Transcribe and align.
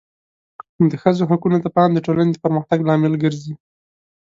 د 0.89 0.93
ښځو 1.01 1.23
حقونو 1.29 1.57
ته 1.63 1.69
پام 1.75 1.89
د 1.93 1.99
ټولنې 2.05 2.31
د 2.33 2.37
پرمختګ 2.45 2.79
لامل 2.87 3.13
ګرځي. 3.23 3.53